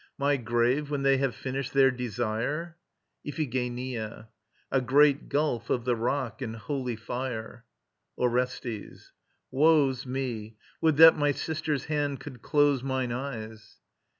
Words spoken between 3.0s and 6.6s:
IPHIGENIA. A great gulf of the rock, and